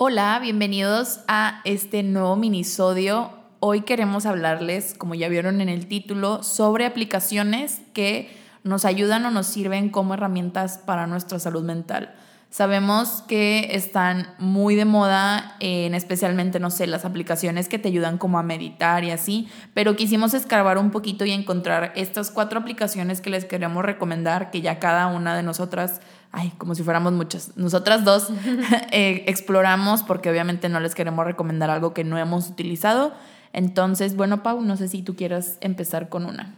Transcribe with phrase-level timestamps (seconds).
[0.00, 3.32] Hola, bienvenidos a este nuevo minisodio.
[3.58, 8.30] Hoy queremos hablarles, como ya vieron en el título, sobre aplicaciones que
[8.62, 12.14] nos ayudan o nos sirven como herramientas para nuestra salud mental.
[12.50, 18.16] Sabemos que están muy de moda, en especialmente, no sé, las aplicaciones que te ayudan
[18.16, 23.20] como a meditar y así, pero quisimos escarbar un poquito y encontrar estas cuatro aplicaciones
[23.20, 26.00] que les queremos recomendar, que ya cada una de nosotras
[26.32, 27.56] ay, como si fuéramos muchas.
[27.56, 28.28] Nosotras dos
[28.92, 33.12] eh, exploramos porque obviamente no les queremos recomendar algo que no hemos utilizado.
[33.52, 36.54] Entonces, bueno, Pau, no sé si tú quieras empezar con una.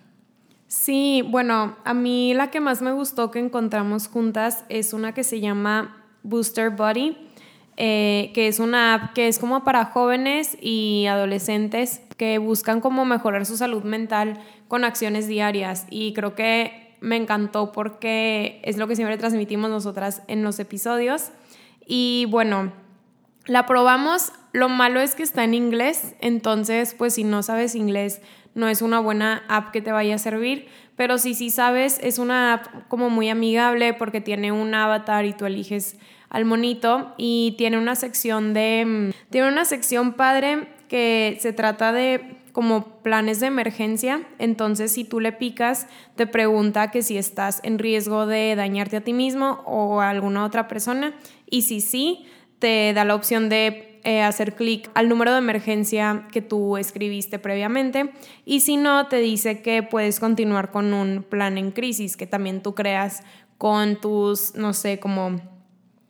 [0.70, 5.24] Sí, bueno, a mí la que más me gustó que encontramos juntas es una que
[5.24, 7.16] se llama Booster Body,
[7.76, 13.04] eh, que es una app que es como para jóvenes y adolescentes que buscan como
[13.04, 15.88] mejorar su salud mental con acciones diarias.
[15.90, 21.32] Y creo que me encantó porque es lo que siempre transmitimos nosotras en los episodios.
[21.84, 22.72] Y bueno,
[23.46, 28.20] la probamos, lo malo es que está en inglés, entonces pues si no sabes inglés
[28.54, 32.18] no es una buena app que te vaya a servir, pero si sí sabes es
[32.18, 35.96] una app como muy amigable porque tiene un avatar y tú eliges
[36.28, 41.92] al monito y tiene una sección de mm, tiene una sección padre que se trata
[41.92, 47.60] de como planes de emergencia, entonces si tú le picas, te pregunta que si estás
[47.62, 51.14] en riesgo de dañarte a ti mismo o a alguna otra persona.
[51.48, 52.26] Y si sí,
[52.58, 57.38] te da la opción de eh, hacer clic al número de emergencia que tú escribiste
[57.38, 58.12] previamente
[58.44, 62.62] y si no, te dice que puedes continuar con un plan en crisis que también
[62.62, 63.22] tú creas
[63.58, 65.40] con tus, no sé, como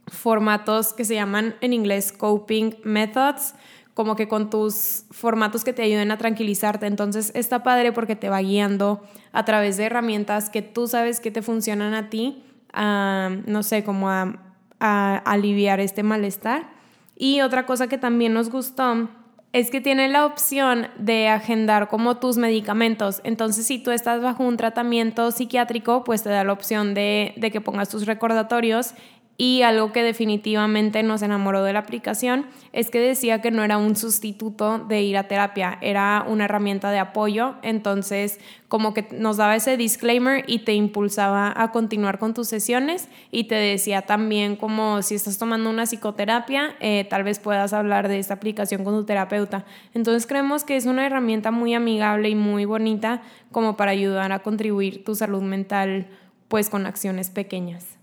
[0.07, 3.55] formatos que se llaman en inglés coping methods
[3.95, 6.87] como que con tus formatos que te ayuden a tranquilizarte.
[6.87, 11.31] Entonces está padre porque te va guiando a través de herramientas que tú sabes que
[11.31, 16.80] te funcionan a ti, no sé, como a, a aliviar este malestar.
[17.23, 19.11] Y otra cosa que también nos gustó
[19.53, 23.21] es que tiene la opción de agendar como tus medicamentos.
[23.25, 27.61] Entonces, si tú estás bajo un tratamiento psiquiátrico, pues te da la opción de, que
[27.61, 28.95] pongas tus recordatorios
[29.41, 33.79] y algo que definitivamente nos enamoró de la aplicación es que decía que no era
[33.79, 37.55] un sustituto de ir a terapia, era una herramienta de apoyo.
[37.63, 43.09] Entonces, como que nos daba ese disclaimer y te impulsaba a continuar con tus sesiones
[43.31, 48.09] y te decía también como si estás tomando una psicoterapia, eh, tal vez puedas hablar
[48.09, 49.65] de esta aplicación con tu terapeuta.
[49.95, 54.41] Entonces, creemos que es una herramienta muy amigable y muy bonita como para ayudar a
[54.41, 56.09] contribuir tu salud mental
[56.49, 58.00] pues con acciones pequeñas.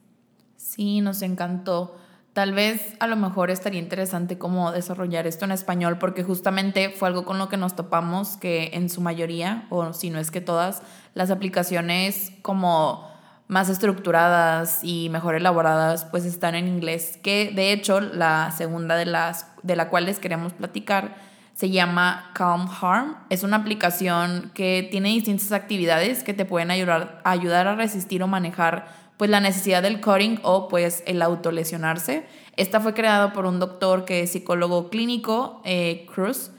[0.77, 1.97] Sí, nos encantó.
[2.33, 7.07] Tal vez a lo mejor estaría interesante como desarrollar esto en español porque justamente fue
[7.07, 10.39] algo con lo que nos topamos que en su mayoría, o si no es que
[10.39, 10.83] todas,
[11.15, 13.09] las aplicaciones como
[13.47, 19.07] más estructuradas y mejor elaboradas pues están en inglés, que de hecho la segunda de
[19.07, 21.15] las de la cual les queremos platicar
[21.55, 23.15] se llama Calm Harm.
[23.31, 28.27] Es una aplicación que tiene distintas actividades que te pueden ayudar, ayudar a resistir o
[28.27, 32.25] manejar pues la necesidad del cutting o pues el autolesionarse.
[32.55, 36.51] Esta fue creada por un doctor que es psicólogo clínico, eh, Cruz,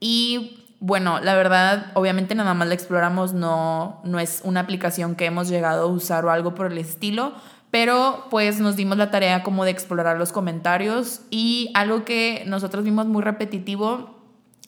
[0.00, 5.24] y bueno, la verdad, obviamente nada más la exploramos, no, no es una aplicación que
[5.24, 7.32] hemos llegado a usar o algo por el estilo,
[7.70, 12.84] pero pues nos dimos la tarea como de explorar los comentarios y algo que nosotros
[12.84, 14.14] vimos muy repetitivo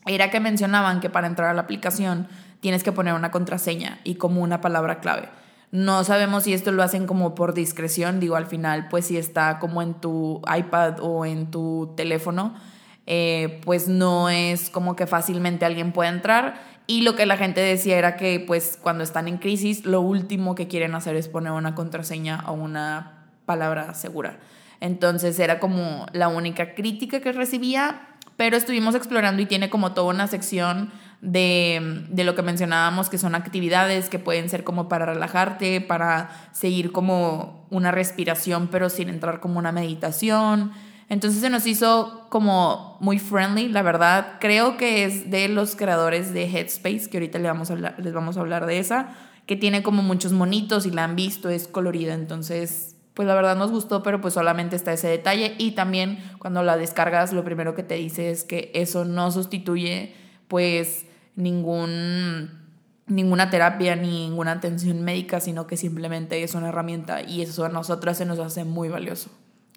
[0.06, 2.28] era que mencionaban que para entrar a la aplicación
[2.60, 5.28] tienes que poner una contraseña y como una palabra clave.
[5.72, 9.58] No sabemos si esto lo hacen como por discreción, digo, al final, pues si está
[9.58, 12.54] como en tu iPad o en tu teléfono,
[13.06, 16.54] eh, pues no es como que fácilmente alguien pueda entrar.
[16.86, 20.54] Y lo que la gente decía era que pues cuando están en crisis, lo último
[20.54, 24.38] que quieren hacer es poner una contraseña o una palabra segura.
[24.80, 30.12] Entonces era como la única crítica que recibía, pero estuvimos explorando y tiene como toda
[30.12, 35.80] una sección de, lo que mencionábamos, que son actividades que pueden ser como para relajarte,
[35.80, 40.72] para seguir como una respiración, pero sin entrar como una meditación.
[41.08, 44.34] Entonces se nos hizo como muy friendly, la verdad.
[44.40, 48.12] Creo que es de los creadores de Headspace, que ahorita les vamos a hablar, les
[48.12, 49.10] vamos a hablar de esa,
[49.46, 52.14] que tiene como muchos monitos y la han visto, es colorida.
[52.14, 55.54] Entonces, pues la verdad nos gustó, pero pues solamente está ese detalle.
[55.58, 60.14] Y también cuando la descargas, lo primero que te dice es que eso no sustituye
[60.48, 61.06] pues
[61.36, 62.50] ningún,
[63.06, 68.18] ninguna terapia, ninguna atención médica, sino que simplemente es una herramienta y eso a nosotras
[68.18, 69.30] se nos hace muy valioso.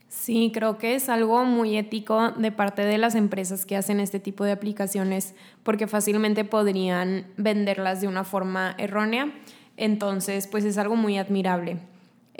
[0.08, 4.20] Sí, creo que es algo muy ético de parte de las empresas que hacen este
[4.20, 9.32] tipo de aplicaciones porque fácilmente podrían venderlas de una forma errónea.
[9.78, 11.78] Entonces, pues es algo muy admirable.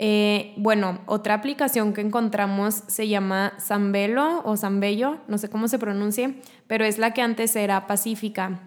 [0.02, 5.78] Eh, bueno, otra aplicación que encontramos se llama Zambelo o Zambello, no sé cómo se
[5.78, 8.60] pronuncie, pero es la que antes era Pacífica.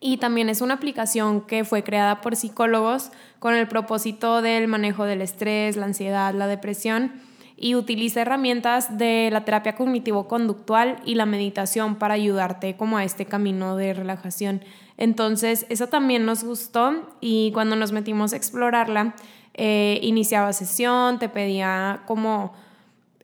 [0.00, 5.04] Y también es una aplicación que fue creada por psicólogos con el propósito del manejo
[5.04, 7.12] del estrés, la ansiedad, la depresión
[7.60, 13.26] y utiliza herramientas de la terapia cognitivo-conductual y la meditación para ayudarte como a este
[13.26, 14.62] camino de relajación.
[14.96, 19.16] Entonces, eso también nos gustó y cuando nos metimos a explorarla,
[19.54, 22.52] eh, iniciaba sesión, te pedía como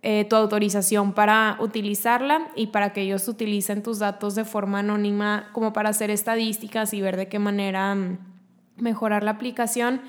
[0.06, 5.48] eh, tu autorización para utilizarla y para que ellos utilicen tus datos de forma anónima
[5.52, 8.18] como para hacer estadísticas y ver de qué manera mm,
[8.76, 10.02] mejorar la aplicación.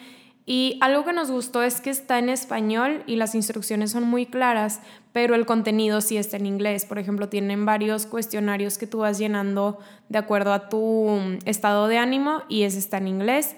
[0.46, 4.26] Y algo que nos gustó es que está en español y las instrucciones son muy
[4.26, 4.82] claras,
[5.14, 6.84] pero el contenido sí está en inglés.
[6.84, 11.88] Por ejemplo, tienen varios cuestionarios que tú vas llenando de acuerdo a tu mm, estado
[11.88, 13.56] de ánimo y ese está en inglés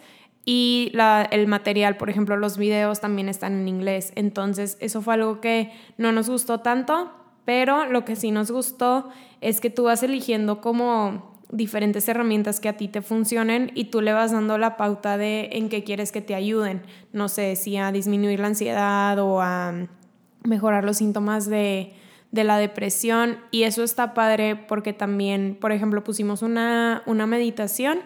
[0.49, 0.93] y
[1.31, 4.13] el material, por ejemplo, los videos también están en inglés.
[4.15, 7.11] Entonces, eso fue algo que no nos gustó tanto,
[7.43, 9.09] pero lo que sí nos gustó
[9.41, 13.99] es que tú vas eligiendo como diferentes herramientas que a ti te funcionen y tú
[13.99, 16.81] le vas dando la pauta de en qué quieres que te ayuden.
[17.11, 19.73] No sé si a disminuir la ansiedad o a
[20.45, 21.91] mejorar los síntomas de,
[22.31, 23.39] de la depresión.
[23.51, 27.99] Y eso está padre porque también, por ejemplo, pusimos una, una meditación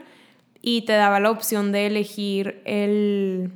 [0.62, 3.52] y te daba la opción de elegir el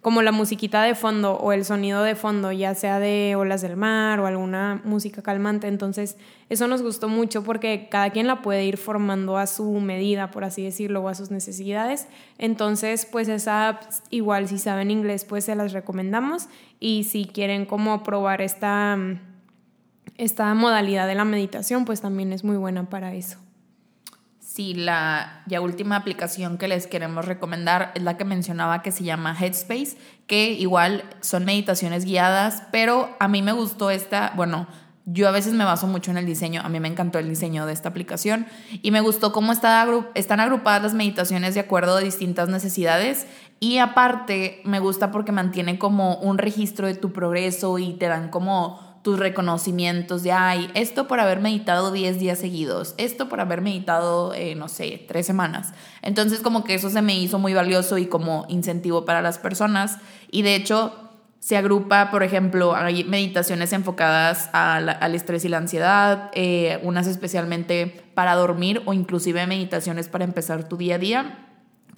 [0.00, 3.76] como la musiquita de fondo o el sonido de fondo, ya sea de olas del
[3.76, 5.66] mar o alguna música calmante.
[5.66, 6.16] Entonces,
[6.48, 10.44] eso nos gustó mucho porque cada quien la puede ir formando a su medida, por
[10.44, 12.06] así decirlo, o a sus necesidades.
[12.38, 16.48] Entonces, pues esa app, igual si saben inglés, pues se las recomendamos.
[16.78, 18.96] Y si quieren como probar esta,
[20.16, 23.38] esta modalidad de la meditación, pues también es muy buena para eso.
[24.58, 29.36] Sí, la última aplicación que les queremos recomendar es la que mencionaba que se llama
[29.38, 29.96] Headspace,
[30.26, 34.66] que igual son meditaciones guiadas, pero a mí me gustó esta, bueno,
[35.04, 37.66] yo a veces me baso mucho en el diseño, a mí me encantó el diseño
[37.66, 38.48] de esta aplicación
[38.82, 43.28] y me gustó cómo está, están agrupadas las meditaciones de acuerdo a distintas necesidades
[43.60, 48.28] y aparte me gusta porque mantiene como un registro de tu progreso y te dan
[48.28, 54.34] como reconocimientos de, ay, esto por haber meditado 10 días seguidos, esto por haber meditado,
[54.34, 55.72] eh, no sé, tres semanas.
[56.02, 59.98] Entonces como que eso se me hizo muy valioso y como incentivo para las personas.
[60.30, 60.92] Y de hecho
[61.40, 68.02] se agrupa, por ejemplo, hay meditaciones enfocadas al estrés y la ansiedad, eh, unas especialmente
[68.14, 71.44] para dormir o inclusive meditaciones para empezar tu día a día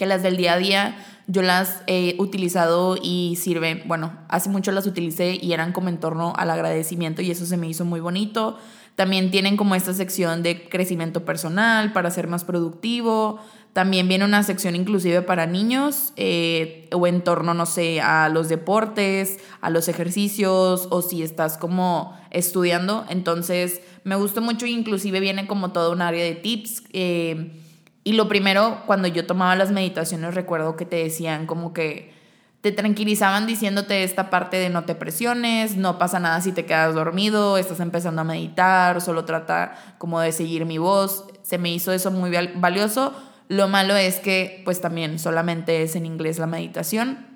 [0.01, 4.72] que las del día a día yo las he utilizado y sirven, bueno, hace mucho
[4.72, 8.00] las utilicé y eran como en torno al agradecimiento y eso se me hizo muy
[8.00, 8.58] bonito.
[8.96, 13.40] También tienen como esta sección de crecimiento personal para ser más productivo.
[13.72, 18.49] También viene una sección inclusive para niños eh, o en torno, no sé, a los
[18.49, 23.06] deportes, a los ejercicios o si estás como estudiando.
[23.08, 26.82] Entonces me gustó mucho inclusive viene como todo un área de tips.
[26.93, 27.60] Eh,
[28.02, 32.14] y lo primero, cuando yo tomaba las meditaciones, recuerdo que te decían como que
[32.61, 36.94] te tranquilizaban diciéndote esta parte de no te presiones, no pasa nada si te quedas
[36.94, 41.25] dormido, estás empezando a meditar, solo trata como de seguir mi voz.
[41.43, 43.14] Se me hizo eso muy valioso.
[43.49, 47.26] Lo malo es que pues también solamente es en inglés la meditación.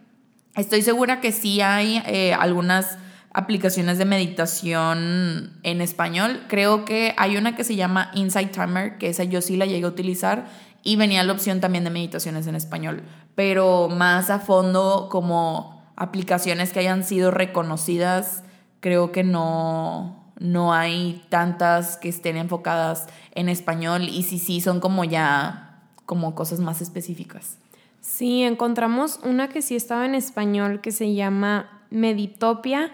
[0.56, 2.98] Estoy segura que sí hay eh, algunas
[3.34, 6.44] aplicaciones de meditación en español.
[6.48, 9.84] Creo que hay una que se llama Insight Timer, que esa yo sí la llegué
[9.84, 10.46] a utilizar
[10.84, 13.02] y venía la opción también de meditaciones en español,
[13.34, 18.44] pero más a fondo como aplicaciones que hayan sido reconocidas,
[18.78, 24.78] creo que no, no hay tantas que estén enfocadas en español y sí, sí, son
[24.78, 27.58] como ya como cosas más específicas.
[28.00, 32.92] Sí, encontramos una que sí estaba en español que se llama Meditopia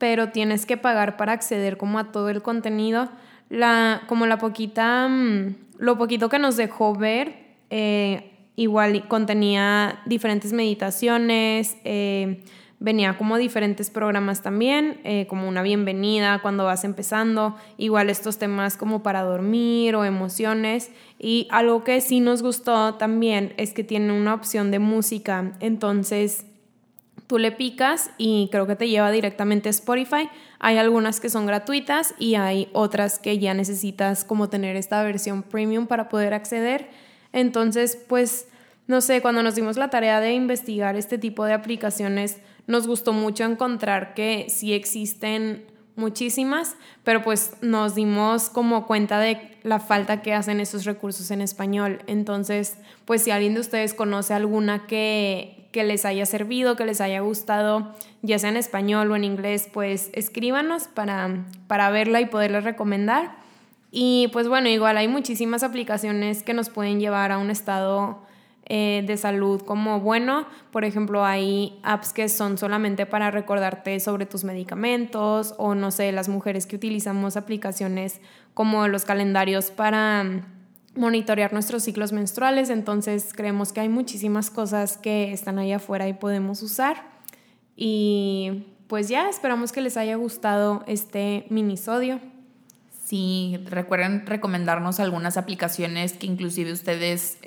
[0.00, 3.10] pero tienes que pagar para acceder como a todo el contenido.
[3.50, 7.34] La, como la poquita, mm, lo poquito que nos dejó ver,
[7.68, 12.42] eh, igual contenía diferentes meditaciones, eh,
[12.78, 18.78] venía como diferentes programas también, eh, como una bienvenida cuando vas empezando, igual estos temas
[18.78, 20.90] como para dormir o emociones.
[21.18, 26.46] Y algo que sí nos gustó también es que tiene una opción de música, entonces
[27.30, 30.28] Tú le picas y creo que te lleva directamente a Spotify.
[30.58, 35.44] Hay algunas que son gratuitas y hay otras que ya necesitas como tener esta versión
[35.44, 36.90] premium para poder acceder.
[37.32, 38.48] Entonces, pues,
[38.88, 43.12] no sé, cuando nos dimos la tarea de investigar este tipo de aplicaciones, nos gustó
[43.12, 50.20] mucho encontrar que sí existen muchísimas, pero pues nos dimos como cuenta de la falta
[50.20, 52.02] que hacen esos recursos en español.
[52.08, 57.00] Entonces, pues si alguien de ustedes conoce alguna que, que les haya servido, que les
[57.00, 62.26] haya gustado, ya sea en español o en inglés, pues escríbanos para, para verla y
[62.26, 63.36] poderles recomendar.
[63.90, 68.20] Y pues bueno, igual hay muchísimas aplicaciones que nos pueden llevar a un estado
[68.72, 70.46] eh, de salud como bueno.
[70.70, 76.12] Por ejemplo, hay apps que son solamente para recordarte sobre tus medicamentos o no sé,
[76.12, 78.20] las mujeres que utilizamos aplicaciones
[78.54, 80.24] como los calendarios para
[80.94, 82.70] monitorear nuestros ciclos menstruales.
[82.70, 87.10] Entonces creemos que hay muchísimas cosas que están ahí afuera y podemos usar.
[87.76, 92.20] Y pues ya, esperamos que les haya gustado este minisodio.
[93.04, 97.38] Sí, recuerden recomendarnos algunas aplicaciones que inclusive ustedes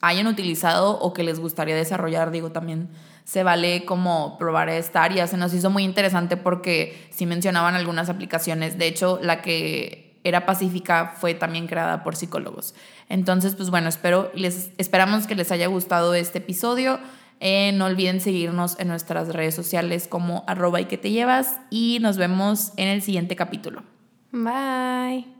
[0.00, 2.30] hayan utilizado o que les gustaría desarrollar.
[2.30, 2.88] Digo, también
[3.24, 5.26] se vale como probar esta área.
[5.26, 8.78] Se nos hizo muy interesante porque sí mencionaban algunas aplicaciones.
[8.78, 12.74] De hecho, la que era pacífica fue también creada por psicólogos.
[13.08, 16.98] Entonces, pues bueno, espero les esperamos que les haya gustado este episodio.
[17.40, 21.98] Eh, no olviden seguirnos en nuestras redes sociales como arroba y que te llevas y
[22.02, 23.82] nos vemos en el siguiente capítulo.
[24.30, 25.39] Bye.